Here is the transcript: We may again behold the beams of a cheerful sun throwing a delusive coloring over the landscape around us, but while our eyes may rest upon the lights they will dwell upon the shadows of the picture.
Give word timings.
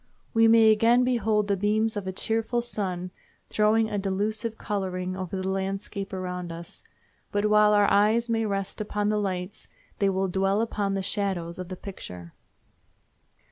We 0.33 0.47
may 0.47 0.71
again 0.71 1.03
behold 1.03 1.47
the 1.47 1.55
beams 1.55 1.95
of 1.95 2.07
a 2.07 2.11
cheerful 2.11 2.63
sun 2.63 3.11
throwing 3.51 3.87
a 3.87 3.99
delusive 3.99 4.57
coloring 4.57 5.15
over 5.15 5.39
the 5.39 5.47
landscape 5.47 6.11
around 6.11 6.51
us, 6.51 6.81
but 7.31 7.45
while 7.51 7.73
our 7.75 7.85
eyes 7.87 8.27
may 8.27 8.47
rest 8.47 8.81
upon 8.81 9.09
the 9.09 9.19
lights 9.19 9.67
they 9.99 10.09
will 10.09 10.27
dwell 10.27 10.59
upon 10.59 10.95
the 10.95 11.03
shadows 11.03 11.59
of 11.59 11.69
the 11.69 11.75
picture. 11.77 12.33